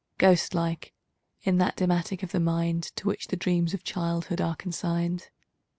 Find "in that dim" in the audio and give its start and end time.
1.43-1.91